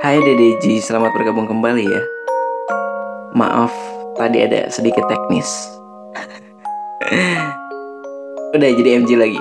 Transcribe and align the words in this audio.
Hai 0.00 0.16
Dedeji, 0.16 0.80
selamat 0.80 1.12
bergabung 1.12 1.44
kembali 1.44 1.84
ya. 1.84 2.00
Maaf, 3.36 3.68
tadi 4.16 4.40
ada 4.40 4.64
sedikit 4.72 5.04
teknis. 5.04 5.44
Udah 8.56 8.70
jadi 8.80 8.96
MG 8.96 9.20
lagi. 9.20 9.36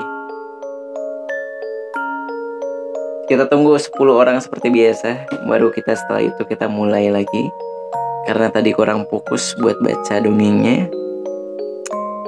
Kita 3.31 3.47
tunggu 3.47 3.79
10 3.79 3.87
orang 4.11 4.35
seperti 4.43 4.67
biasa, 4.67 5.31
baru 5.47 5.71
kita 5.71 5.95
setelah 5.95 6.27
itu 6.27 6.43
kita 6.43 6.67
mulai 6.67 7.07
lagi. 7.07 7.43
Karena 8.27 8.51
tadi 8.51 8.75
kurang 8.75 9.07
fokus 9.07 9.55
buat 9.63 9.79
baca 9.79 10.19
dongengnya. 10.19 10.91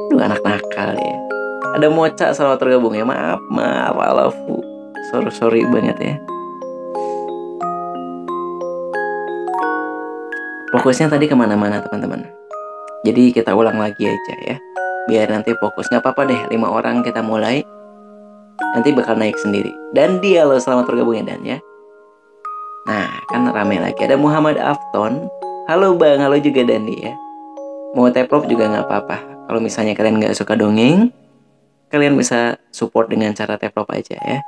Duh 0.08 0.24
anak 0.24 0.40
nakal 0.40 0.96
ya. 0.96 1.16
Ada 1.76 1.92
Moca 1.92 2.32
selamat 2.32 2.64
tergabung 2.64 2.96
ya. 2.96 3.04
Maaf, 3.04 3.44
maaf, 3.52 4.00
alafu. 4.00 4.64
Sorry, 5.12 5.32
sorry 5.36 5.62
banget 5.68 6.00
ya. 6.00 6.16
Fokusnya 10.72 11.12
tadi 11.12 11.28
ke 11.28 11.36
mana-mana 11.36 11.84
teman-teman. 11.84 12.24
Jadi 13.04 13.36
kita 13.36 13.52
ulang 13.52 13.76
lagi 13.76 14.08
aja 14.08 14.36
ya. 14.48 14.56
Biar 15.12 15.28
nanti 15.28 15.52
fokus 15.60 15.92
nggak 15.92 16.00
apa-apa 16.00 16.32
deh. 16.32 16.42
Lima 16.48 16.72
orang 16.72 17.04
kita 17.04 17.20
mulai. 17.20 17.60
Nanti 18.72 18.96
bakal 18.96 19.20
naik 19.20 19.36
sendiri. 19.36 19.68
Dan 19.92 20.24
dia 20.24 20.48
lo 20.48 20.56
selamat 20.56 20.88
bergabung 20.88 21.20
ya 21.20 21.28
Dan 21.28 21.44
ya. 21.44 21.58
Nah 22.88 23.12
kan 23.28 23.52
rame 23.52 23.84
lagi. 23.84 24.00
Ada 24.00 24.16
Muhammad 24.16 24.56
Afton. 24.56 25.28
Halo 25.68 25.92
Bang, 26.00 26.24
halo 26.24 26.40
juga 26.40 26.64
Dandi 26.64 27.04
ya. 27.04 27.14
Mau 27.92 28.08
teprop 28.08 28.48
juga 28.48 28.72
nggak 28.72 28.88
apa-apa. 28.88 29.18
Kalau 29.52 29.60
misalnya 29.60 29.92
kalian 29.92 30.24
nggak 30.24 30.40
suka 30.40 30.56
dongeng, 30.56 31.12
kalian 31.92 32.16
bisa 32.16 32.56
support 32.72 33.12
dengan 33.12 33.36
cara 33.36 33.60
teprop 33.60 33.92
aja 33.92 34.16
ya. 34.16 34.40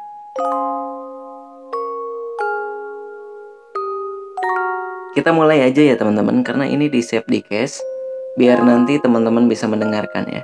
Kita 5.14 5.30
mulai 5.30 5.62
aja 5.62 5.78
ya 5.78 5.94
teman-teman 5.94 6.42
karena 6.42 6.66
ini 6.66 6.90
di 6.90 6.98
save 7.06 7.30
di 7.30 7.46
cache 7.46 7.86
biar 8.34 8.66
nanti 8.66 8.98
teman-teman 8.98 9.46
bisa 9.46 9.70
mendengarkan 9.70 10.26
ya. 10.26 10.42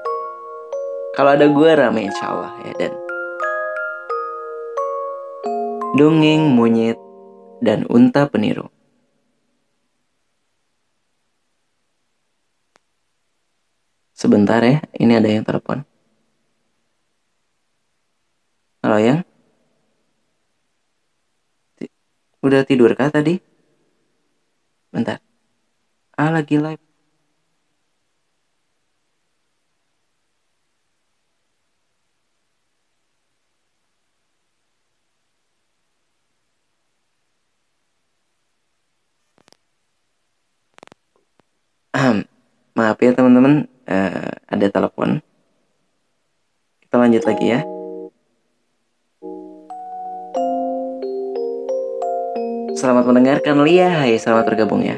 Kalau 1.17 1.33
ada 1.33 1.49
gue 1.49 1.69
rame 1.73 2.05
insya 2.05 2.29
Allah 2.29 2.53
ya 2.61 2.73
dan 2.77 2.93
dongeng 5.97 6.53
monyet 6.53 7.01
dan 7.65 7.89
unta 7.89 8.29
peniru. 8.29 8.69
Sebentar 14.13 14.61
ya, 14.61 14.85
ini 15.01 15.17
ada 15.17 15.31
yang 15.31 15.47
telepon. 15.47 15.81
Halo 18.85 19.01
yang? 19.01 19.25
Udah 22.45 22.61
tidur 22.67 22.93
kah 22.93 23.09
tadi? 23.09 23.48
Bentar. 24.93 25.19
Ah, 26.17 26.29
lagi 26.33 26.57
live. 26.59 26.89
Maaf 42.79 42.95
ya 43.03 43.11
teman-teman, 43.11 43.67
uh, 43.91 44.31
ada 44.47 44.67
telepon. 44.71 45.19
Kita 46.79 46.95
lanjut 46.95 47.27
lagi 47.27 47.51
ya. 47.51 47.78
Selamat 52.79 53.11
mendengarkan 53.11 53.59
Lia, 53.67 53.91
hai 53.91 54.15
selamat 54.15 54.55
bergabung 54.55 54.79
ya. 54.79 54.95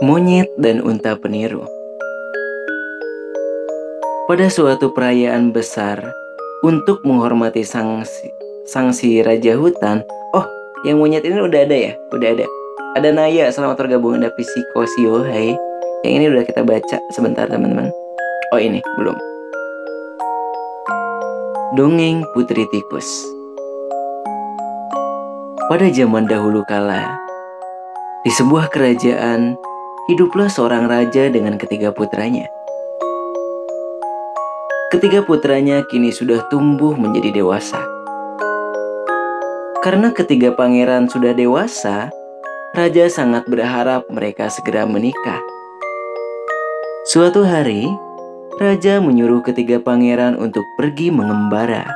Monyet 0.00 0.48
dan 0.56 0.80
unta 0.80 1.12
peniru 1.12 1.68
Pada 4.32 4.48
suatu 4.48 4.96
perayaan 4.96 5.52
besar, 5.52 6.00
untuk 6.64 7.04
menghormati 7.04 7.68
sang 7.68 8.00
si, 8.08 8.32
sang 8.64 8.96
si 8.96 9.20
raja 9.20 9.60
hutan, 9.60 10.00
oh, 10.32 10.48
yang 10.88 11.04
monyet 11.04 11.20
ini 11.28 11.36
udah 11.36 11.68
ada 11.68 11.76
ya? 11.76 11.92
Udah 12.16 12.32
ada. 12.32 12.48
Ada 12.96 13.12
Naya, 13.12 13.52
selamat 13.52 13.76
bergabung. 13.76 14.24
Ada 14.24 14.32
Psikosio, 14.32 15.20
hai. 15.28 15.52
Yang 16.00 16.12
ini 16.16 16.24
udah 16.32 16.44
kita 16.48 16.64
baca 16.64 16.96
sebentar 17.12 17.44
teman-teman. 17.44 18.03
Oh 18.54 18.62
ini, 18.62 18.78
belum. 18.94 19.18
Dongeng 21.74 22.22
Putri 22.30 22.70
Tikus 22.70 23.02
Pada 25.66 25.90
zaman 25.90 26.30
dahulu 26.30 26.62
kala, 26.62 27.18
di 28.22 28.30
sebuah 28.30 28.70
kerajaan, 28.70 29.58
hiduplah 30.06 30.46
seorang 30.46 30.86
raja 30.86 31.34
dengan 31.34 31.58
ketiga 31.58 31.90
putranya. 31.90 32.46
Ketiga 34.94 35.26
putranya 35.26 35.82
kini 35.90 36.14
sudah 36.14 36.46
tumbuh 36.46 36.94
menjadi 36.94 37.42
dewasa. 37.42 37.82
Karena 39.82 40.14
ketiga 40.14 40.54
pangeran 40.54 41.10
sudah 41.10 41.34
dewasa, 41.34 42.06
raja 42.70 43.10
sangat 43.10 43.50
berharap 43.50 44.06
mereka 44.14 44.46
segera 44.46 44.86
menikah. 44.86 45.42
Suatu 47.10 47.42
hari, 47.42 47.90
raja 48.58 49.02
menyuruh 49.02 49.42
ketiga 49.42 49.82
pangeran 49.82 50.38
untuk 50.38 50.62
pergi 50.78 51.10
mengembara. 51.10 51.90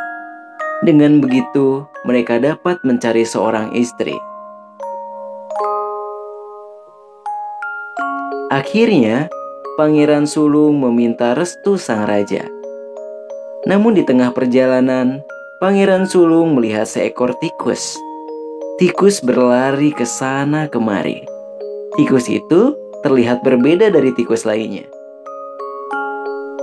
Dengan 0.83 1.23
begitu, 1.23 1.87
mereka 2.03 2.39
dapat 2.39 2.83
mencari 2.83 3.23
seorang 3.23 3.75
istri. 3.75 4.15
Akhirnya, 8.51 9.31
Pangeran 9.79 10.27
Sulung 10.27 10.83
meminta 10.83 11.39
restu 11.39 11.79
sang 11.79 12.03
raja. 12.11 12.43
Namun 13.67 13.95
di 13.95 14.03
tengah 14.03 14.35
perjalanan, 14.35 15.23
Pangeran 15.63 16.11
Sulung 16.11 16.59
melihat 16.59 16.87
seekor 16.87 17.35
tikus. 17.39 17.95
Tikus 18.79 19.23
berlari 19.23 19.95
ke 19.95 20.07
sana 20.07 20.67
kemari. 20.67 21.23
Tikus 21.95 22.27
itu 22.31 22.75
terlihat 23.07 23.43
berbeda 23.47 23.91
dari 23.91 24.11
tikus 24.15 24.43
lainnya. 24.43 24.98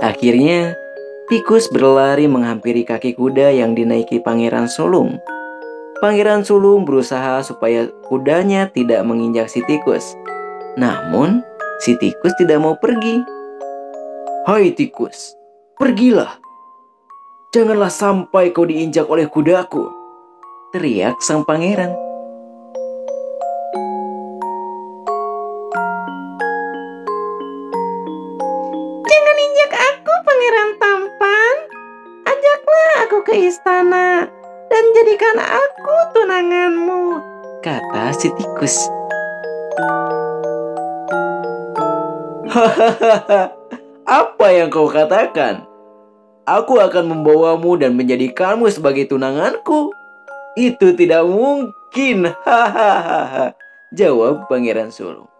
Akhirnya, 0.06 0.78
tikus 1.26 1.66
berlari 1.66 2.30
menghampiri 2.30 2.86
kaki 2.86 3.18
kuda 3.18 3.50
yang 3.50 3.74
dinaiki 3.74 4.22
Pangeran 4.22 4.70
Sulung. 4.70 5.18
Pangeran 5.98 6.46
Sulung 6.46 6.86
berusaha 6.86 7.42
supaya 7.42 7.90
kudanya 8.06 8.70
tidak 8.70 9.02
menginjak 9.02 9.50
si 9.50 9.66
tikus. 9.66 10.14
Namun, 10.78 11.42
si 11.82 11.98
tikus 11.98 12.30
tidak 12.38 12.62
mau 12.62 12.78
pergi. 12.78 13.18
Hai 14.46 14.70
tikus, 14.78 15.34
pergilah. 15.74 16.38
Janganlah 17.50 17.90
sampai 17.90 18.54
kau 18.54 18.62
diinjak 18.62 19.10
oleh 19.10 19.26
kudaku. 19.26 19.90
Teriak 20.70 21.18
sang 21.18 21.42
pangeran. 21.42 22.05
Istana 33.56 34.28
dan 34.68 34.84
jadikan 34.92 35.40
aku 35.40 35.96
tunanganmu. 36.12 37.00
Kata 37.64 38.12
si 38.12 38.28
tikus. 38.36 38.76
Apa 44.20 44.46
yang 44.52 44.68
kau 44.68 44.92
katakan? 44.92 45.64
Aku 46.46 46.78
akan 46.78 47.10
membawamu 47.10 47.80
dan 47.80 47.96
menjadikanmu 47.96 48.68
sebagai 48.68 49.08
tunanganku. 49.08 49.90
Itu 50.54 50.92
tidak 50.94 51.24
mungkin. 51.26 52.30
Hahaha. 52.44 53.56
Jawab 53.98 54.46
Pangeran 54.52 54.92
Sulung. 54.92 55.32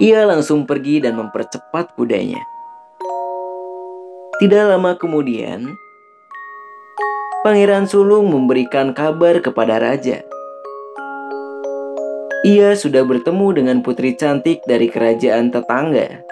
Ia 0.00 0.24
langsung 0.24 0.64
pergi 0.64 1.04
dan 1.04 1.20
mempercepat 1.20 1.92
kudanya. 1.94 2.40
Tidak 4.42 4.62
lama 4.74 4.98
kemudian, 4.98 5.70
Pangeran 7.42 7.90
Sulung 7.90 8.30
memberikan 8.30 8.94
kabar 8.94 9.42
kepada 9.42 9.82
raja. 9.82 10.22
Ia 12.46 12.78
sudah 12.78 13.02
bertemu 13.02 13.58
dengan 13.58 13.82
putri 13.82 14.14
cantik 14.14 14.62
dari 14.62 14.86
kerajaan 14.86 15.50
tetangga. 15.50 16.22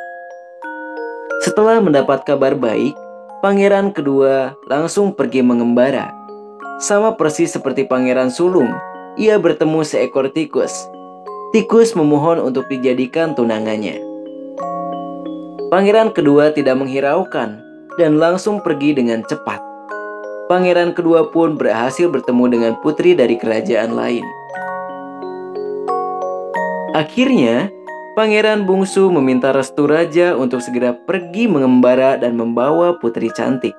Setelah 1.43 1.83
mendapat 1.83 2.23
kabar 2.23 2.55
baik, 2.55 2.95
pangeran 3.43 3.91
kedua 3.91 4.55
langsung 4.71 5.11
pergi 5.11 5.43
mengembara. 5.43 6.15
Sama 6.79 7.19
persis 7.19 7.51
seperti 7.51 7.91
pangeran 7.91 8.31
sulung, 8.31 8.71
ia 9.19 9.35
bertemu 9.35 9.83
seekor 9.83 10.31
tikus. 10.31 10.87
Tikus 11.51 11.99
memohon 11.99 12.39
untuk 12.39 12.71
dijadikan 12.71 13.35
tunangannya. 13.35 13.99
Pangeran 15.75 16.15
kedua 16.15 16.55
tidak 16.55 16.79
menghiraukan 16.79 17.59
dan 17.99 18.23
langsung 18.23 18.63
pergi 18.63 18.95
dengan 18.95 19.27
cepat. 19.27 19.70
Pangeran 20.51 20.99
kedua 20.99 21.31
pun 21.31 21.55
berhasil 21.55 22.11
bertemu 22.11 22.45
dengan 22.51 22.73
putri 22.83 23.15
dari 23.15 23.39
kerajaan 23.39 23.95
lain. 23.95 24.27
Akhirnya, 26.99 27.71
Pangeran 28.19 28.67
bungsu 28.67 29.07
meminta 29.15 29.55
restu 29.55 29.87
raja 29.87 30.35
untuk 30.35 30.59
segera 30.59 30.91
pergi 30.93 31.47
mengembara 31.47 32.19
dan 32.19 32.35
membawa 32.35 32.99
putri 32.99 33.31
cantik. 33.31 33.79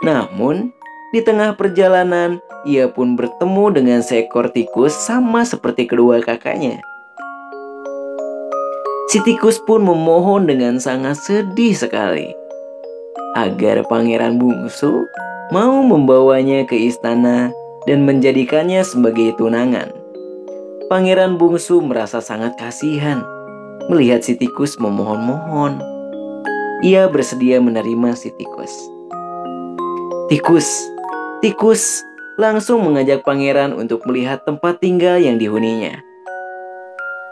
Namun, 0.00 0.72
di 1.12 1.20
tengah 1.20 1.52
perjalanan, 1.52 2.40
ia 2.64 2.88
pun 2.88 3.12
bertemu 3.12 3.76
dengan 3.76 4.00
seekor 4.00 4.48
tikus 4.50 4.96
sama 4.96 5.44
seperti 5.44 5.84
kedua 5.84 6.24
kakaknya. 6.24 6.80
Si 9.12 9.20
tikus 9.20 9.60
pun 9.62 9.84
memohon 9.84 10.48
dengan 10.48 10.80
sangat 10.80 11.20
sedih 11.20 11.76
sekali 11.76 12.32
agar 13.36 13.84
pangeran 13.84 14.40
bungsu 14.40 15.04
mau 15.54 15.82
membawanya 15.82 16.66
ke 16.66 16.74
istana 16.74 17.54
dan 17.86 18.02
menjadikannya 18.02 18.82
sebagai 18.82 19.34
tunangan. 19.38 19.94
Pangeran 20.86 21.38
bungsu 21.38 21.82
merasa 21.82 22.22
sangat 22.22 22.54
kasihan 22.58 23.26
melihat 23.86 24.22
si 24.22 24.34
tikus 24.34 24.74
memohon-mohon. 24.82 25.78
Ia 26.82 27.08
bersedia 27.08 27.62
menerima 27.62 28.18
si 28.18 28.34
tikus. 28.34 28.74
Tikus, 30.26 30.66
tikus 31.40 32.02
langsung 32.36 32.82
mengajak 32.82 33.22
pangeran 33.22 33.72
untuk 33.72 34.02
melihat 34.04 34.42
tempat 34.42 34.82
tinggal 34.82 35.22
yang 35.22 35.38
dihuninya. 35.38 36.02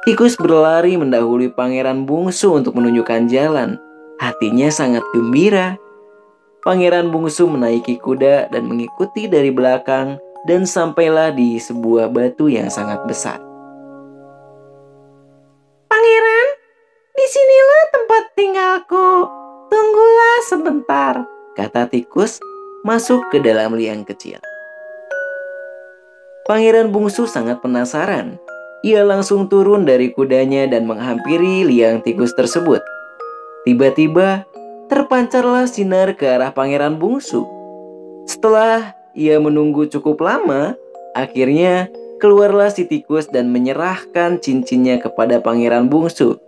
Tikus 0.07 0.39
berlari 0.39 0.95
mendahului 0.95 1.53
pangeran 1.53 2.07
bungsu 2.07 2.55
untuk 2.55 2.77
menunjukkan 2.77 3.27
jalan. 3.29 3.81
Hatinya 4.23 4.71
sangat 4.71 5.03
gembira. 5.13 5.81
Pangeran 6.65 7.13
bungsu 7.13 7.45
menaiki 7.45 8.01
kuda 8.01 8.49
dan 8.49 8.65
mengikuti 8.65 9.29
dari 9.29 9.53
belakang 9.53 10.17
dan 10.49 10.65
sampailah 10.65 11.37
di 11.37 11.61
sebuah 11.61 12.09
batu 12.09 12.49
yang 12.49 12.73
sangat 12.73 13.05
besar. 13.05 13.37
Pangeran, 15.93 16.49
di 17.13 17.27
sinilah 17.29 17.85
tempat 17.93 18.25
tinggalku. 18.33 19.09
Tunggulah 19.69 20.39
sebentar, 20.49 21.15
kata 21.53 21.85
tikus 21.93 22.41
masuk 22.81 23.29
ke 23.29 23.45
dalam 23.45 23.77
liang 23.77 24.01
kecil. 24.09 24.41
Pangeran 26.49 26.89
bungsu 26.89 27.29
sangat 27.29 27.61
penasaran. 27.61 28.41
Ia 28.81 29.05
langsung 29.05 29.53
turun 29.53 29.85
dari 29.85 30.17
kudanya 30.17 30.65
dan 30.65 30.89
menghampiri 30.89 31.69
liang 31.69 32.01
tikus 32.01 32.33
tersebut. 32.33 32.81
Tiba-tiba, 33.69 34.49
terpancarlah 34.89 35.65
sinar 35.65 36.13
ke 36.17 36.29
arah 36.29 36.53
pangeran 36.53 37.01
bungsu. 37.01 37.45
Setelah 38.29 38.97
ia 39.17 39.37
menunggu 39.41 39.89
cukup 39.89 40.21
lama, 40.21 40.77
akhirnya 41.13 41.89
keluarlah 42.21 42.73
si 42.73 42.89
tikus 42.89 43.29
dan 43.29 43.53
menyerahkan 43.53 44.41
cincinnya 44.41 45.01
kepada 45.01 45.41
pangeran 45.41 45.89
bungsu. 45.93 46.41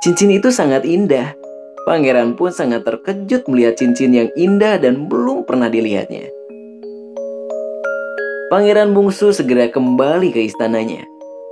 Cincin 0.00 0.32
itu 0.32 0.48
sangat 0.48 0.88
indah. 0.88 1.36
Pangeran 1.84 2.36
pun 2.36 2.52
sangat 2.52 2.84
terkejut 2.84 3.48
melihat 3.48 3.76
cincin 3.80 4.12
yang 4.12 4.28
indah 4.36 4.76
dan 4.76 5.08
belum 5.08 5.48
pernah 5.48 5.72
dilihatnya. 5.72 6.28
Pangeran 8.52 8.92
bungsu 8.92 9.32
segera 9.32 9.70
kembali 9.70 10.34
ke 10.34 10.42
istananya. 10.44 11.06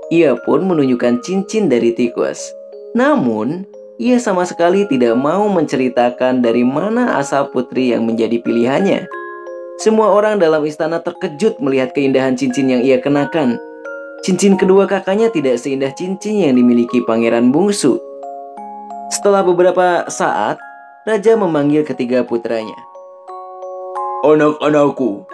Ia 0.08 0.36
pun 0.44 0.64
menunjukkan 0.64 1.20
cincin 1.20 1.68
dari 1.68 1.92
tikus. 1.92 2.40
Namun, 2.96 3.68
ia 3.98 4.22
sama 4.22 4.46
sekali 4.46 4.86
tidak 4.86 5.18
mau 5.18 5.50
menceritakan 5.50 6.38
dari 6.38 6.62
mana 6.62 7.18
asal 7.18 7.50
putri 7.50 7.90
yang 7.90 8.06
menjadi 8.06 8.38
pilihannya. 8.38 9.10
Semua 9.82 10.14
orang 10.14 10.38
dalam 10.38 10.62
istana 10.62 11.02
terkejut 11.02 11.58
melihat 11.58 11.90
keindahan 11.90 12.38
cincin 12.38 12.70
yang 12.70 12.82
ia 12.82 13.02
kenakan. 13.02 13.58
Cincin 14.22 14.54
kedua 14.54 14.86
kakaknya 14.86 15.30
tidak 15.34 15.58
seindah 15.58 15.90
cincin 15.94 16.46
yang 16.46 16.54
dimiliki 16.54 17.02
pangeran 17.06 17.50
bungsu. 17.50 17.98
Setelah 19.10 19.42
beberapa 19.42 20.06
saat, 20.06 20.62
raja 21.02 21.34
memanggil 21.34 21.82
ketiga 21.82 22.22
putranya. 22.22 22.78
Anak-anakku, 24.22 25.26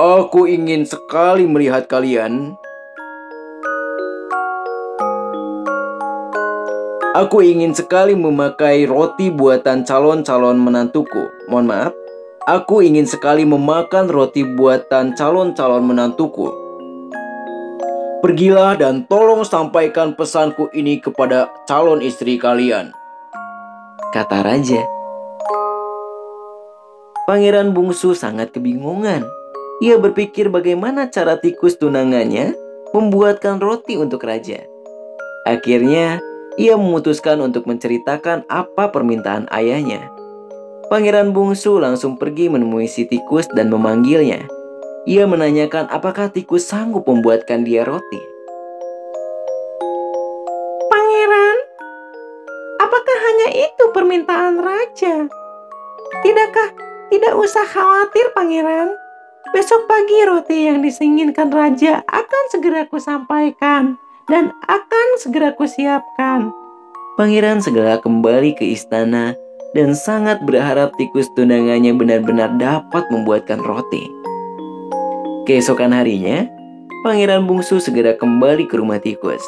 aku 0.00 0.48
ingin 0.48 0.88
sekali 0.88 1.44
melihat 1.44 1.88
kalian. 1.88 2.56
Aku 7.10 7.42
ingin 7.42 7.74
sekali 7.74 8.14
memakai 8.14 8.86
roti 8.86 9.34
buatan 9.34 9.82
calon-calon 9.82 10.54
menantuku. 10.54 11.26
Mohon 11.50 11.66
maaf, 11.66 11.92
Aku 12.48 12.80
ingin 12.80 13.04
sekali 13.04 13.44
memakan 13.44 14.08
roti 14.08 14.42
buatan 14.42 15.12
calon-calon 15.12 15.84
menantuku. 15.84 16.48
Pergilah 18.24 18.80
dan 18.80 19.04
tolong 19.06 19.44
sampaikan 19.44 20.16
pesanku 20.16 20.66
ini 20.72 20.98
kepada 20.98 21.52
calon 21.68 22.00
istri 22.00 22.40
kalian. 22.40 22.90
Kata 24.10 24.40
raja. 24.40 24.82
Pangeran 27.28 27.76
bungsu 27.76 28.16
sangat 28.16 28.56
kebingungan. 28.56 29.26
Ia 29.84 30.00
berpikir 30.00 30.48
bagaimana 30.48 31.12
cara 31.12 31.38
tikus 31.38 31.76
tunangannya 31.76 32.56
membuatkan 32.96 33.60
roti 33.60 34.00
untuk 34.00 34.24
raja. 34.24 34.64
Akhirnya, 35.44 36.24
ia 36.60 36.76
memutuskan 36.76 37.40
untuk 37.40 37.64
menceritakan 37.64 38.44
apa 38.52 38.92
permintaan 38.92 39.48
ayahnya. 39.48 40.12
Pangeran 40.92 41.32
bungsu 41.32 41.80
langsung 41.80 42.20
pergi 42.20 42.52
menemui 42.52 42.84
si 42.84 43.08
tikus 43.08 43.48
dan 43.56 43.72
memanggilnya. 43.72 44.44
Ia 45.08 45.24
menanyakan 45.24 45.88
apakah 45.88 46.28
tikus 46.28 46.68
sanggup 46.68 47.08
membuatkan 47.08 47.64
dia 47.64 47.88
roti. 47.88 48.20
Pangeran, 50.92 51.56
apakah 52.84 53.16
hanya 53.24 53.48
itu 53.64 53.84
permintaan 53.96 54.60
raja? 54.60 55.32
Tidakkah 56.20 56.68
tidak 57.08 57.40
usah 57.40 57.64
khawatir, 57.64 58.36
Pangeran? 58.36 58.92
Besok 59.56 59.88
pagi 59.88 60.28
roti 60.28 60.68
yang 60.68 60.84
disinginkan 60.84 61.48
raja 61.48 62.04
akan 62.04 62.44
segera 62.52 62.84
kusampaikan 62.84 63.96
dan 64.30 64.54
akan 64.70 65.06
segera 65.18 65.50
kusiapkan. 65.58 66.54
Pangeran 67.18 67.58
segera 67.58 67.98
kembali 67.98 68.54
ke 68.56 68.64
istana 68.64 69.34
dan 69.74 69.92
sangat 69.92 70.40
berharap 70.46 70.94
tikus 70.96 71.26
tunangannya 71.34 71.92
benar-benar 71.92 72.54
dapat 72.56 73.04
membuatkan 73.10 73.58
roti. 73.60 74.06
Keesokan 75.44 75.90
harinya, 75.90 76.46
Pangeran 77.02 77.44
Bungsu 77.44 77.82
segera 77.82 78.14
kembali 78.14 78.70
ke 78.70 78.78
rumah 78.78 79.02
tikus. 79.02 79.42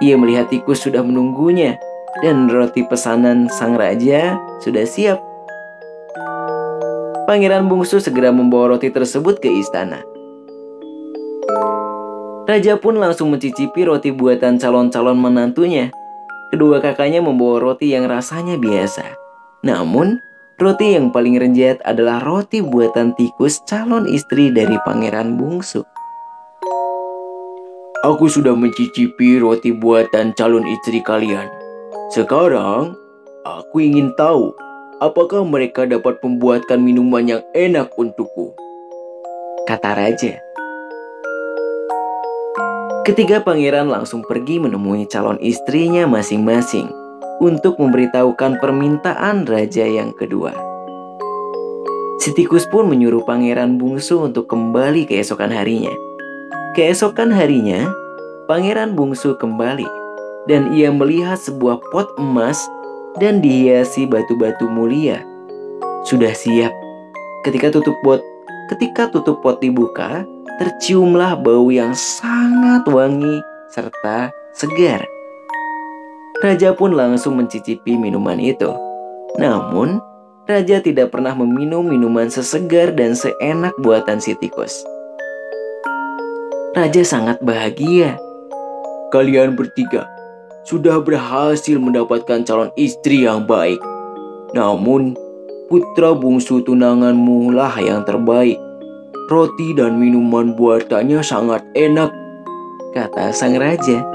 Ia 0.00 0.16
melihat 0.16 0.48
tikus 0.48 0.84
sudah 0.84 1.04
menunggunya 1.04 1.76
dan 2.24 2.48
roti 2.48 2.84
pesanan 2.88 3.52
sang 3.52 3.76
raja 3.76 4.40
sudah 4.64 4.88
siap. 4.88 5.20
Pangeran 7.28 7.68
Bungsu 7.68 8.00
segera 8.00 8.30
membawa 8.32 8.78
roti 8.78 8.88
tersebut 8.88 9.42
ke 9.42 9.50
istana. 9.50 10.15
Raja 12.46 12.78
pun 12.78 13.02
langsung 13.02 13.34
mencicipi 13.34 13.82
roti 13.82 14.14
buatan 14.14 14.62
calon-calon 14.62 15.18
menantunya. 15.18 15.90
Kedua 16.54 16.78
kakaknya 16.78 17.18
membawa 17.18 17.58
roti 17.58 17.90
yang 17.90 18.06
rasanya 18.06 18.54
biasa. 18.54 19.02
Namun, 19.66 20.22
roti 20.54 20.94
yang 20.94 21.10
paling 21.10 21.42
renjat 21.42 21.82
adalah 21.82 22.22
roti 22.22 22.62
buatan 22.62 23.18
tikus 23.18 23.58
calon 23.66 24.06
istri 24.06 24.54
dari 24.54 24.78
pangeran 24.86 25.34
bungsu. 25.34 25.82
Aku 28.06 28.30
sudah 28.30 28.54
mencicipi 28.54 29.42
roti 29.42 29.74
buatan 29.74 30.30
calon 30.38 30.62
istri 30.70 31.02
kalian. 31.02 31.50
Sekarang, 32.14 32.94
aku 33.42 33.82
ingin 33.82 34.14
tahu 34.14 34.54
apakah 35.02 35.42
mereka 35.42 35.82
dapat 35.82 36.22
membuatkan 36.22 36.78
minuman 36.78 37.26
yang 37.26 37.42
enak 37.58 37.90
untukku. 37.98 38.54
kata 39.66 39.98
raja. 39.98 40.45
Ketiga 43.06 43.38
pangeran 43.38 43.86
langsung 43.86 44.26
pergi 44.26 44.58
menemui 44.58 45.06
calon 45.06 45.38
istrinya 45.38 46.10
masing-masing 46.10 46.90
untuk 47.38 47.78
memberitahukan 47.78 48.58
permintaan 48.58 49.46
raja 49.46 49.86
yang 49.86 50.10
kedua. 50.10 50.50
Si 52.18 52.34
tikus 52.34 52.66
pun 52.66 52.90
menyuruh 52.90 53.22
pangeran 53.22 53.78
bungsu 53.78 54.26
untuk 54.26 54.50
kembali 54.50 55.06
keesokan 55.06 55.54
harinya. 55.54 55.94
Keesokan 56.74 57.30
harinya, 57.30 57.86
pangeran 58.50 58.98
bungsu 58.98 59.38
kembali 59.38 59.86
dan 60.50 60.74
ia 60.74 60.90
melihat 60.90 61.38
sebuah 61.38 61.78
pot 61.94 62.10
emas 62.18 62.58
dan 63.22 63.38
dihiasi 63.38 64.10
batu-batu 64.10 64.66
mulia. 64.66 65.22
Sudah 66.02 66.34
siap. 66.34 66.74
Ketika 67.46 67.70
tutup 67.70 67.94
pot, 68.02 68.18
ketika 68.66 69.06
tutup 69.14 69.38
pot 69.46 69.62
dibuka, 69.62 70.26
terciumlah 70.56 71.36
bau 71.40 71.68
yang 71.68 71.92
sangat 71.92 72.88
wangi 72.88 73.44
serta 73.68 74.32
segar. 74.56 75.04
Raja 76.40 76.72
pun 76.76 76.96
langsung 76.96 77.36
mencicipi 77.36 77.96
minuman 77.96 78.40
itu. 78.40 78.72
Namun, 79.36 80.00
Raja 80.48 80.80
tidak 80.80 81.12
pernah 81.12 81.36
meminum 81.36 81.84
minuman 81.84 82.28
sesegar 82.32 82.92
dan 82.92 83.12
seenak 83.16 83.76
buatan 83.80 84.20
si 84.20 84.36
tikus. 84.36 84.84
Raja 86.76 87.02
sangat 87.04 87.40
bahagia. 87.40 88.20
Kalian 89.12 89.56
bertiga 89.56 90.04
sudah 90.66 90.98
berhasil 90.98 91.78
mendapatkan 91.78 92.42
calon 92.42 92.74
istri 92.74 93.22
yang 93.22 93.46
baik. 93.46 93.78
Namun, 94.50 95.14
putra 95.70 96.10
bungsu 96.10 96.58
tunanganmu 96.66 97.54
lah 97.54 97.78
yang 97.78 98.02
terbaik. 98.02 98.58
Roti 99.26 99.74
dan 99.74 99.98
minuman 99.98 100.54
buatannya 100.54 101.18
sangat 101.18 101.66
enak, 101.74 102.14
kata 102.94 103.34
sang 103.34 103.58
raja. 103.58 104.06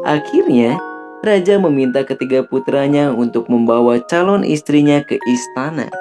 Akhirnya, 0.00 0.80
raja 1.20 1.60
meminta 1.60 2.08
ketiga 2.08 2.40
putranya 2.40 3.12
untuk 3.12 3.52
membawa 3.52 4.00
calon 4.08 4.40
istrinya 4.40 5.04
ke 5.04 5.20
istana. 5.28 5.92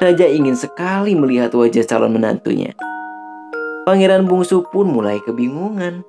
Raja 0.00 0.24
ingin 0.24 0.56
sekali 0.56 1.12
melihat 1.12 1.52
wajah 1.52 1.84
calon 1.84 2.16
menantunya. 2.16 2.72
Pangeran 3.84 4.24
bungsu 4.24 4.64
pun 4.72 4.88
mulai 4.88 5.20
kebingungan. 5.20 6.08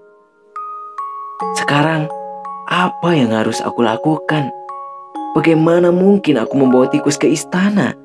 Sekarang, 1.60 2.08
apa 2.72 3.10
yang 3.12 3.36
harus 3.36 3.60
aku 3.60 3.84
lakukan? 3.84 4.56
Bagaimana 5.36 5.92
mungkin 5.92 6.40
aku 6.40 6.56
membawa 6.56 6.88
tikus 6.88 7.20
ke 7.20 7.28
istana? 7.28 7.99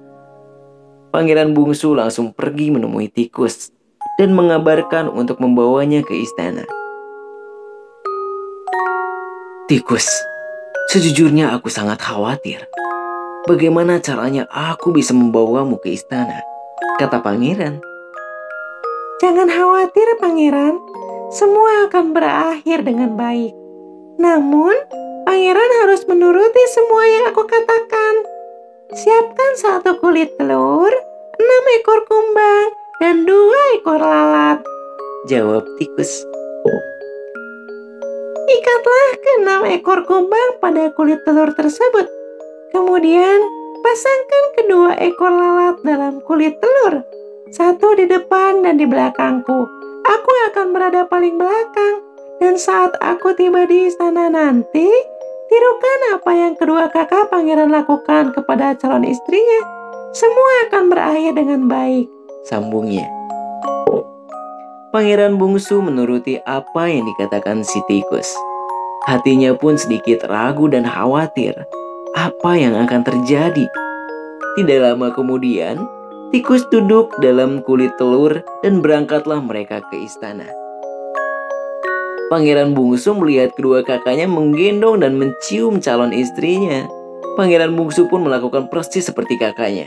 Pangeran 1.14 1.54
bungsu 1.54 1.94
langsung 1.94 2.34
pergi 2.34 2.74
menemui 2.74 3.06
tikus 3.06 3.70
dan 4.18 4.34
mengabarkan 4.34 5.06
untuk 5.06 5.38
membawanya 5.38 6.02
ke 6.02 6.10
istana. 6.10 6.66
Tikus, 9.70 10.10
sejujurnya 10.90 11.54
aku 11.54 11.70
sangat 11.70 12.02
khawatir. 12.02 12.66
Bagaimana 13.46 14.02
caranya 14.02 14.50
aku 14.50 14.90
bisa 14.90 15.14
membawamu 15.14 15.78
ke 15.78 15.94
istana? 15.94 16.42
Kata 16.98 17.22
pangeran. 17.22 17.78
Jangan 19.22 19.46
khawatir, 19.46 20.18
pangeran. 20.18 20.82
Semua 21.30 21.86
akan 21.86 22.10
berakhir 22.10 22.82
dengan 22.82 23.14
baik. 23.14 23.54
Namun, 24.18 24.74
pangeran 25.22 25.70
harus 25.86 26.02
menuruti 26.10 26.62
semua 26.74 27.06
yang 27.06 27.24
aku 27.30 27.46
katakan. 27.46 28.14
Siapkan 28.94 29.33
satu 29.54 30.02
kulit 30.02 30.34
telur, 30.34 30.90
enam 31.38 31.64
ekor 31.78 32.00
kumbang, 32.10 32.68
dan 32.98 33.22
dua 33.22 33.78
ekor 33.78 34.02
lalat. 34.02 34.58
Jawab 35.30 35.62
tikus. 35.78 36.26
Ikatlah 38.44 39.08
keenam 39.22 39.62
ekor 39.70 40.02
kumbang 40.10 40.58
pada 40.58 40.90
kulit 40.98 41.22
telur 41.22 41.54
tersebut. 41.54 42.06
Kemudian, 42.74 43.38
pasangkan 43.80 44.44
kedua 44.58 44.92
ekor 44.98 45.30
lalat 45.30 45.78
dalam 45.86 46.18
kulit 46.26 46.58
telur. 46.58 47.06
Satu 47.54 47.94
di 47.94 48.10
depan 48.10 48.66
dan 48.66 48.74
di 48.74 48.90
belakangku. 48.90 49.60
Aku 50.04 50.32
akan 50.50 50.74
berada 50.74 51.06
paling 51.06 51.38
belakang. 51.38 52.02
Dan 52.42 52.58
saat 52.58 52.98
aku 52.98 53.38
tiba 53.38 53.70
di 53.70 53.86
istana 53.86 54.26
nanti, 54.26 54.90
Tirukan 55.44 55.98
apa 56.16 56.30
yang 56.32 56.54
kedua 56.56 56.88
kakak 56.88 57.28
pangeran 57.28 57.68
lakukan 57.68 58.32
kepada 58.32 58.72
calon 58.80 59.04
istrinya. 59.04 59.60
Semua 60.16 60.50
akan 60.70 60.88
berakhir 60.88 61.36
dengan 61.36 61.68
baik. 61.68 62.08
Sambungnya. 62.48 63.04
Pangeran 64.94 65.36
bungsu 65.36 65.82
menuruti 65.82 66.38
apa 66.46 66.86
yang 66.86 67.04
dikatakan 67.04 67.66
si 67.66 67.82
tikus. 67.90 68.30
Hatinya 69.04 69.52
pun 69.52 69.76
sedikit 69.76 70.24
ragu 70.30 70.70
dan 70.70 70.88
khawatir 70.88 71.52
apa 72.14 72.52
yang 72.56 72.78
akan 72.78 73.04
terjadi. 73.04 73.66
Tidak 74.54 74.78
lama 74.80 75.10
kemudian, 75.12 75.82
tikus 76.30 76.62
duduk 76.70 77.10
dalam 77.20 77.60
kulit 77.66 77.92
telur 77.98 78.40
dan 78.62 78.80
berangkatlah 78.80 79.42
mereka 79.42 79.82
ke 79.90 79.98
istana. 79.98 80.63
Pangeran 82.34 82.74
Bungsu 82.74 83.14
melihat 83.14 83.54
kedua 83.54 83.86
kakaknya 83.86 84.26
menggendong 84.26 85.06
dan 85.06 85.14
mencium 85.14 85.78
calon 85.78 86.10
istrinya. 86.10 86.82
Pangeran 87.38 87.78
Bungsu 87.78 88.10
pun 88.10 88.26
melakukan 88.26 88.66
persis 88.74 89.06
seperti 89.06 89.38
kakaknya. 89.38 89.86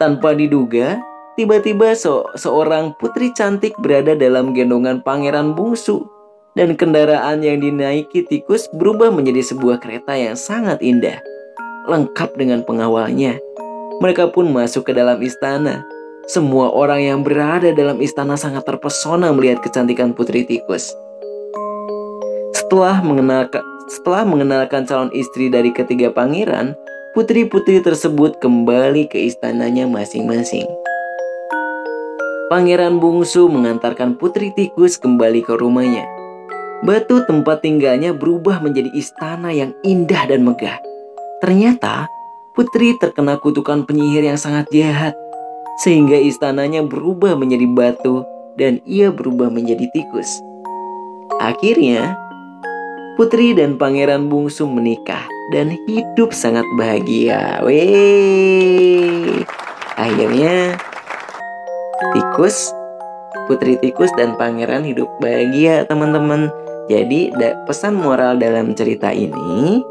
Tanpa 0.00 0.32
diduga, 0.32 0.96
tiba-tiba 1.36 1.92
se 1.92 2.08
seorang 2.32 2.96
putri 2.96 3.28
cantik 3.36 3.76
berada 3.76 4.16
dalam 4.16 4.56
gendongan 4.56 5.04
Pangeran 5.04 5.52
Bungsu. 5.52 6.08
Dan 6.56 6.80
kendaraan 6.80 7.44
yang 7.44 7.60
dinaiki 7.60 8.24
tikus 8.24 8.64
berubah 8.72 9.12
menjadi 9.12 9.52
sebuah 9.52 9.84
kereta 9.84 10.16
yang 10.16 10.32
sangat 10.32 10.80
indah. 10.80 11.20
Lengkap 11.92 12.40
dengan 12.40 12.64
pengawalnya. 12.64 13.36
Mereka 14.00 14.32
pun 14.32 14.48
masuk 14.48 14.88
ke 14.88 14.96
dalam 14.96 15.20
istana. 15.20 15.84
Semua 16.24 16.72
orang 16.72 17.04
yang 17.04 17.20
berada 17.20 17.68
dalam 17.76 18.00
istana 18.00 18.40
sangat 18.40 18.64
terpesona 18.64 19.28
melihat 19.36 19.60
kecantikan 19.60 20.16
putri 20.16 20.48
tikus. 20.48 20.96
Setelah 22.68 23.00
mengenalkan, 23.00 23.64
setelah 23.88 24.28
mengenalkan 24.28 24.84
calon 24.84 25.08
istri 25.16 25.48
dari 25.48 25.72
ketiga 25.72 26.12
pangeran, 26.12 26.76
putri-putri 27.16 27.80
tersebut 27.80 28.36
kembali 28.44 29.08
ke 29.08 29.16
istananya 29.24 29.88
masing-masing. 29.88 30.68
Pangeran 32.52 33.00
bungsu 33.00 33.48
mengantarkan 33.48 34.20
putri 34.20 34.52
tikus 34.52 35.00
kembali 35.00 35.48
ke 35.48 35.56
rumahnya. 35.56 36.04
Batu 36.84 37.24
tempat 37.24 37.64
tinggalnya 37.64 38.12
berubah 38.12 38.60
menjadi 38.60 38.92
istana 38.92 39.48
yang 39.48 39.72
indah 39.80 40.28
dan 40.28 40.44
megah. 40.44 40.76
Ternyata, 41.40 42.04
putri 42.52 42.92
terkena 43.00 43.40
kutukan 43.40 43.88
penyihir 43.88 44.28
yang 44.28 44.36
sangat 44.36 44.68
jahat, 44.68 45.16
sehingga 45.80 46.20
istananya 46.20 46.84
berubah 46.84 47.32
menjadi 47.32 47.64
batu 47.64 48.28
dan 48.60 48.84
ia 48.84 49.08
berubah 49.08 49.48
menjadi 49.48 49.88
tikus. 49.88 50.28
Akhirnya, 51.40 52.27
Putri 53.18 53.50
dan 53.50 53.74
Pangeran 53.74 54.30
Bungsu 54.30 54.70
menikah 54.70 55.26
dan 55.50 55.74
hidup 55.90 56.30
sangat 56.30 56.62
bahagia. 56.78 57.58
Weh. 57.66 59.42
Akhirnya 59.98 60.78
tikus, 62.14 62.70
putri 63.50 63.74
tikus 63.82 64.14
dan 64.14 64.38
pangeran 64.38 64.86
hidup 64.86 65.10
bahagia, 65.18 65.82
teman-teman. 65.90 66.46
Jadi, 66.86 67.34
pesan 67.66 67.98
moral 67.98 68.38
dalam 68.38 68.78
cerita 68.78 69.10
ini 69.10 69.82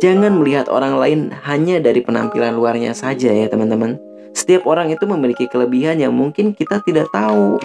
Jangan 0.00 0.40
melihat 0.40 0.72
orang 0.72 0.96
lain 0.96 1.20
hanya 1.44 1.84
dari 1.84 2.00
penampilan 2.00 2.56
luarnya 2.56 2.96
saja 2.96 3.28
ya 3.28 3.44
teman-teman. 3.52 4.00
Setiap 4.32 4.64
orang 4.64 4.88
itu 4.88 5.04
memiliki 5.04 5.44
kelebihan 5.52 6.00
yang 6.00 6.16
mungkin 6.16 6.56
kita 6.56 6.80
tidak 6.80 7.12
tahu. 7.12 7.60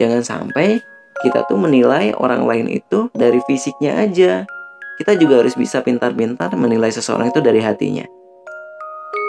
Jangan 0.00 0.24
sampai 0.24 0.80
kita 1.24 1.48
tuh 1.48 1.56
menilai 1.56 2.12
orang 2.20 2.44
lain 2.44 2.68
itu 2.68 3.08
dari 3.16 3.40
fisiknya 3.48 3.96
aja. 4.04 4.44
Kita 5.00 5.16
juga 5.16 5.40
harus 5.40 5.56
bisa 5.56 5.80
pintar-pintar 5.80 6.52
menilai 6.54 6.92
seseorang 6.92 7.32
itu 7.32 7.40
dari 7.40 7.64
hatinya. 7.64 8.04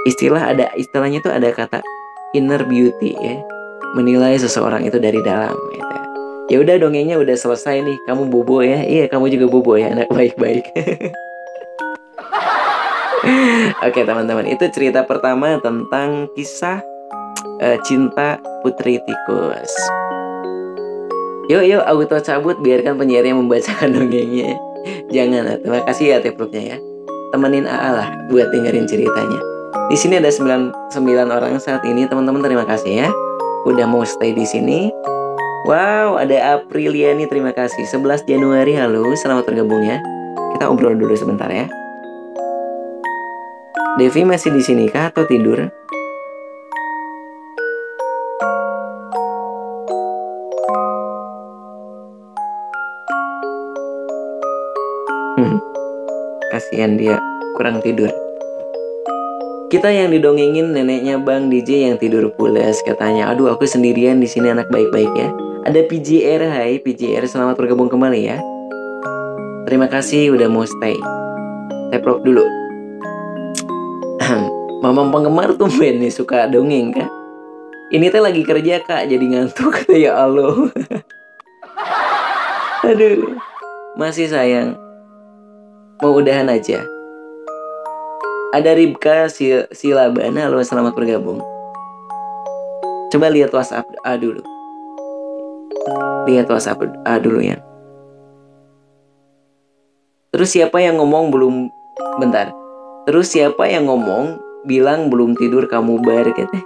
Istilah 0.05 0.51
ada 0.51 0.69
istilahnya 0.75 1.23
itu 1.23 1.31
ada 1.31 1.49
kata 1.49 1.79
inner 2.35 2.67
beauty 2.67 3.15
ya. 3.15 3.39
Menilai 3.95 4.35
seseorang 4.35 4.83
itu 4.83 4.99
dari 4.99 5.23
dalam 5.23 5.55
gitu. 5.71 5.95
Ya 6.45 6.61
udah 6.61 6.75
dongengnya 6.77 7.17
udah 7.17 7.33
selesai 7.33 7.81
nih. 7.81 7.97
Kamu 8.05 8.29
bobo 8.29 8.61
ya. 8.61 8.85
Iya, 8.85 9.09
kamu 9.09 9.33
juga 9.33 9.49
bobo 9.49 9.73
ya, 9.79 9.89
anak 9.95 10.11
baik-baik. 10.13 10.69
Oke, 13.81 14.05
teman-teman, 14.05 14.45
itu 14.45 14.61
cerita 14.69 15.01
pertama 15.01 15.57
tentang 15.57 16.29
kisah 16.37 16.85
uh, 17.57 17.77
cinta 17.81 18.37
putri 18.61 19.01
tikus. 19.01 19.73
Yuk 21.45 21.61
yuk 21.61 21.83
auto 21.85 22.17
cabut 22.25 22.57
biarkan 22.57 22.97
penyiarnya 22.97 23.37
membacakan 23.37 23.93
dongengnya. 23.93 24.57
Jangan, 25.13 25.61
terima 25.61 25.81
kasih 25.85 26.05
ya 26.13 26.17
tepluknya 26.17 26.61
ya. 26.73 26.77
Temenin 27.29 27.69
AA 27.69 27.89
lah 27.93 28.07
buat 28.33 28.49
dengerin 28.49 28.89
ceritanya. 28.89 29.39
Di 29.85 29.97
sini 29.97 30.17
ada 30.17 30.33
9, 30.33 30.89
9 30.89 31.29
orang 31.29 31.61
saat 31.61 31.85
ini 31.85 32.09
teman-teman 32.09 32.41
terima 32.41 32.65
kasih 32.65 33.05
ya. 33.05 33.09
udah 33.65 33.89
mau 33.89 34.05
stay 34.05 34.29
di 34.29 34.45
sini. 34.45 34.93
Wow, 35.65 36.21
ada 36.21 36.61
Apriliani, 36.61 37.25
terima 37.25 37.49
kasih. 37.49 37.81
11 37.89 38.29
Januari, 38.29 38.77
halo, 38.77 39.09
selamat 39.17 39.49
bergabung 39.49 39.81
ya. 39.81 39.97
Kita 40.53 40.69
obrol 40.69 40.93
dulu 40.93 41.17
sebentar 41.17 41.49
ya. 41.49 41.65
Devi 43.97 44.21
masih 44.21 44.53
di 44.53 44.61
sini 44.61 44.85
kah 44.85 45.09
atau 45.09 45.25
tidur? 45.25 45.65
Kasihan 56.75 56.99
dia 56.99 57.15
kurang 57.55 57.79
tidur. 57.79 58.11
Kita 59.71 59.87
yang 59.87 60.11
didongengin 60.11 60.75
neneknya 60.75 61.15
Bang 61.23 61.47
DJ 61.47 61.87
yang 61.87 61.95
tidur 61.95 62.27
pulas 62.35 62.83
katanya. 62.83 63.31
Aduh 63.31 63.47
aku 63.47 63.63
sendirian 63.63 64.19
di 64.19 64.27
sini 64.27 64.51
anak 64.51 64.67
baik-baik 64.67 65.07
ya. 65.15 65.31
Ada 65.63 65.87
PJR, 65.87 66.51
hai 66.51 66.83
PJR 66.83 67.23
selamat 67.31 67.55
bergabung 67.55 67.87
kembali 67.87 68.21
ya. 68.27 68.43
Terima 69.63 69.87
kasih 69.87 70.35
udah 70.35 70.51
mau 70.51 70.67
stay. 70.67 70.99
Teprok 71.95 72.27
dulu. 72.27 72.43
Mama 74.83 75.07
penggemar 75.15 75.55
tuh 75.55 75.71
ben 75.79 76.03
nih 76.03 76.11
suka 76.11 76.51
dongeng 76.51 76.91
kan. 76.91 77.07
Ini 77.87 78.11
teh 78.11 78.19
lagi 78.19 78.43
kerja 78.43 78.83
kak 78.83 79.07
jadi 79.07 79.23
ngantuk 79.23 79.87
ya 79.95 80.27
Allah. 80.27 80.67
Aduh. 82.91 83.39
Masih 83.95 84.27
sayang. 84.27 84.84
Mau 86.03 86.11
udahan 86.19 86.51
aja. 86.51 86.83
Ada 88.51 88.75
Ribka 88.75 89.31
Sil 89.31 89.63
Silabana, 89.71 90.51
halo 90.51 90.59
selamat 90.59 90.91
bergabung. 90.91 91.39
Coba 93.07 93.31
lihat 93.31 93.55
WhatsApp 93.55 93.87
A 94.03 94.19
dulu. 94.19 94.43
Lihat 96.27 96.51
WhatsApp 96.51 96.91
A 97.07 97.15
dulu 97.15 97.39
ya. 97.39 97.63
Terus 100.35 100.51
siapa 100.51 100.83
yang 100.83 100.99
ngomong 100.99 101.31
belum 101.31 101.71
bentar. 102.19 102.51
Terus 103.07 103.31
siapa 103.31 103.63
yang 103.71 103.87
ngomong 103.87 104.35
bilang 104.67 105.07
belum 105.07 105.39
tidur 105.39 105.63
kamu 105.71 106.03
bar 106.03 106.27
kata. 106.27 106.59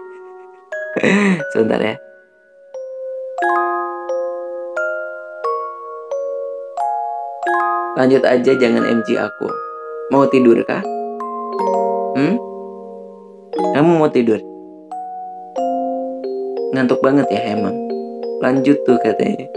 Sebentar 1.53 1.77
ya. 1.77 2.08
Lanjut 7.99 8.23
aja 8.23 8.55
jangan 8.55 8.87
MG 8.87 9.19
aku. 9.19 9.51
Mau 10.15 10.23
tidur 10.31 10.55
kah? 10.63 10.79
Hmm? 12.15 12.39
Kamu 13.75 13.99
mau 13.99 14.07
tidur? 14.07 14.39
Ngantuk 16.71 17.03
banget 17.03 17.27
ya 17.27 17.59
emang. 17.59 17.75
Lanjut 18.39 18.79
tuh 18.87 18.95
katanya. 19.03 19.51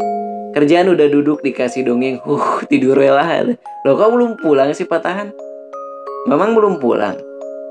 Kerjaan 0.59 0.91
udah 0.91 1.07
duduk 1.07 1.39
dikasih 1.47 1.87
dongeng. 1.87 2.19
Huh, 2.27 2.67
tidur 2.67 2.99
rela. 2.99 3.23
Loh 3.87 3.95
kok 3.95 4.11
belum 4.11 4.35
pulang 4.43 4.75
sih 4.75 4.91
patahan? 4.91 5.31
Mamang 6.27 6.59
belum 6.59 6.83
pulang. 6.83 7.15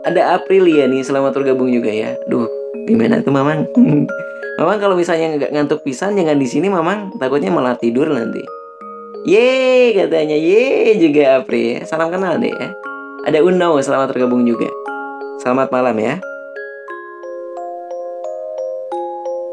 Ada 0.08 0.40
Aprilia 0.40 0.88
nih 0.88 1.04
selamat 1.04 1.36
bergabung 1.36 1.68
juga 1.68 1.92
ya. 1.92 2.16
Duh, 2.32 2.48
gimana 2.88 3.20
tuh 3.20 3.36
Mamang? 3.36 3.68
mamang 4.64 4.80
kalau 4.80 4.96
misalnya 4.96 5.36
nggak 5.36 5.52
ngantuk 5.52 5.84
pisan 5.84 6.16
jangan 6.16 6.40
di 6.40 6.48
sini 6.48 6.72
Mamang. 6.72 7.20
Takutnya 7.20 7.52
malah 7.52 7.76
tidur 7.76 8.08
nanti. 8.08 8.61
Ye 9.22 9.94
katanya 9.94 10.34
ye 10.34 10.98
juga 10.98 11.38
Apri. 11.38 11.78
Salam 11.86 12.10
kenal 12.10 12.42
deh 12.42 12.50
ya. 12.50 12.74
Ada 13.22 13.46
Uno, 13.46 13.78
selamat 13.78 14.18
tergabung 14.18 14.42
juga. 14.50 14.66
Selamat 15.46 15.70
malam 15.70 15.94
ya. 16.02 16.18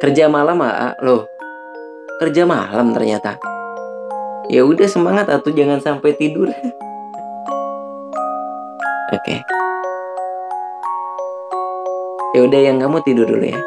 Kerja 0.00 0.32
malam, 0.32 0.64
ah, 0.64 0.96
loh. 1.04 1.28
Kerja 2.16 2.48
malam 2.48 2.96
ternyata. 2.96 3.36
Ya 4.48 4.64
udah 4.64 4.88
semangat 4.88 5.28
atau 5.28 5.52
jangan 5.52 5.84
sampai 5.84 6.16
tidur. 6.16 6.48
Oke. 6.56 6.72
Okay. 9.20 9.38
Ya 12.32 12.40
udah 12.48 12.60
yang 12.72 12.80
kamu 12.80 13.04
tidur 13.04 13.28
dulu 13.28 13.44
ya. 13.52 13.60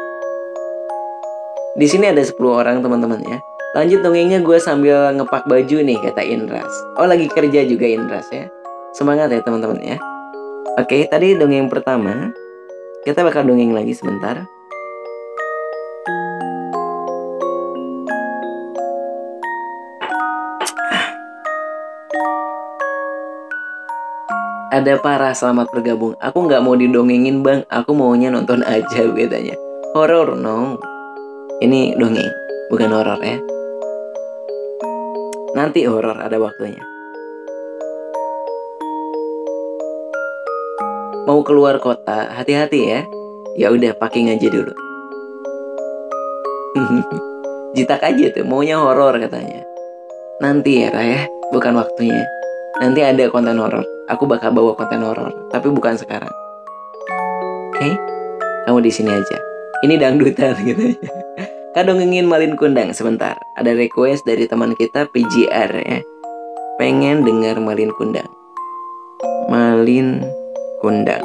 Di 1.78 1.86
sini 1.86 2.10
ada 2.10 2.26
10 2.26 2.42
orang 2.42 2.82
teman-teman 2.82 3.22
ya. 3.22 3.38
Lanjut 3.72 4.04
dongengnya 4.04 4.44
gue 4.44 4.60
sambil 4.60 5.16
ngepak 5.16 5.48
baju 5.48 5.76
nih 5.80 5.96
kata 5.96 6.20
Indras. 6.20 6.68
Oh 7.00 7.08
lagi 7.08 7.24
kerja 7.32 7.64
juga 7.64 7.88
Indras 7.88 8.28
ya. 8.28 8.44
Semangat 8.92 9.32
ya 9.32 9.40
teman-teman 9.40 9.80
ya. 9.80 9.96
Oke, 10.76 11.08
tadi 11.08 11.32
dongeng 11.40 11.72
pertama. 11.72 12.36
Kita 13.00 13.24
bakal 13.24 13.48
dongeng 13.48 13.72
lagi 13.72 13.96
sebentar. 13.96 14.44
Ada 24.68 25.00
parah 25.00 25.32
selamat 25.32 25.72
bergabung. 25.72 26.12
Aku 26.20 26.44
nggak 26.44 26.60
mau 26.60 26.76
didongengin 26.76 27.40
bang. 27.40 27.64
Aku 27.72 27.96
maunya 27.96 28.28
nonton 28.28 28.60
aja 28.68 29.08
bedanya. 29.08 29.56
Horor 29.96 30.36
no. 30.36 30.76
Ini 31.64 31.96
dongeng, 31.96 32.28
bukan 32.68 32.92
horor 32.92 33.16
ya. 33.24 33.40
Nanti 35.52 35.84
horor 35.84 36.16
ada 36.16 36.40
waktunya. 36.40 36.92
mau 41.22 41.40
keluar 41.46 41.78
kota, 41.78 42.34
hati-hati 42.34 42.80
ya. 42.82 43.00
Ya 43.56 43.68
udah 43.68 43.92
packing 43.96 44.32
aja 44.32 44.48
dulu. 44.48 44.72
Jitak 47.76 48.04
aja 48.04 48.32
tuh, 48.32 48.44
maunya 48.44 48.80
horor 48.80 49.16
katanya. 49.20 49.64
Nanti 50.40 50.84
ya, 50.84 50.90
ya, 50.92 51.28
bukan 51.52 51.76
waktunya. 51.76 52.24
Nanti 52.80 53.04
ada 53.04 53.28
konten 53.28 53.60
horor. 53.60 53.84
Aku 54.08 54.24
bakal 54.26 54.52
bawa 54.52 54.74
konten 54.74 55.04
horor, 55.04 55.32
tapi 55.52 55.68
bukan 55.68 55.96
sekarang. 55.96 56.32
Oke, 57.72 57.80
okay? 57.80 57.92
kamu 58.68 58.84
di 58.84 58.92
sini 58.92 59.10
aja. 59.12 59.38
Ini 59.84 59.94
dangdutan 60.00 60.56
gitu. 60.64 60.96
Kadang 61.72 62.00
ingin 62.00 62.28
malin 62.28 62.56
kundang 62.56 62.92
sebentar. 62.96 63.36
Ada 63.56 63.76
request 63.76 64.24
dari 64.24 64.48
teman 64.48 64.72
kita 64.76 65.08
PGR 65.08 65.72
ya. 65.76 66.00
Pengen 66.80 67.24
dengar 67.24 67.60
malin 67.60 67.92
kundang. 67.96 68.28
Malin 69.52 70.24
kundang. 70.80 71.20